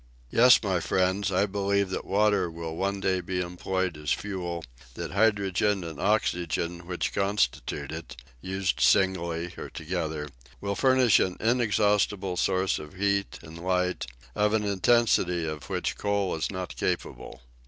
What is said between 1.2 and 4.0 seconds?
I believe that water will one day be employed